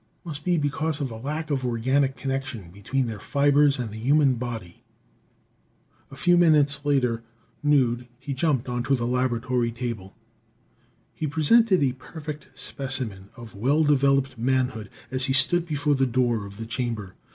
Must 0.23 0.43
be 0.43 0.57
because 0.57 0.99
of 0.99 1.09
the 1.09 1.15
lack 1.19 1.51
of 1.51 1.63
organic 1.63 2.17
connection 2.17 2.71
between 2.71 3.05
their 3.05 3.19
fibers 3.19 3.77
and 3.77 3.91
the 3.91 3.99
human 3.99 4.33
body." 4.33 4.81
A 6.09 6.15
few 6.15 6.37
minutes 6.37 6.83
later, 6.83 7.21
nude, 7.61 8.07
he 8.19 8.33
jumped 8.33 8.67
onto 8.67 8.95
the 8.95 9.05
laboratory 9.05 9.71
table. 9.71 10.15
He 11.13 11.27
presented 11.27 11.83
a 11.83 11.91
perfect 11.93 12.47
specimen 12.55 13.29
of 13.37 13.53
well 13.53 13.83
developed 13.83 14.39
manhood 14.39 14.89
as 15.11 15.25
he 15.25 15.33
stood 15.33 15.67
before 15.67 15.93
the 15.93 16.07
door 16.07 16.47
of 16.47 16.57
the 16.57 16.65
chamber. 16.65 17.13